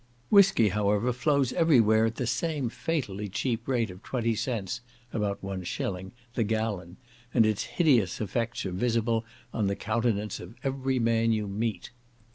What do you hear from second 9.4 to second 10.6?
on the countenance of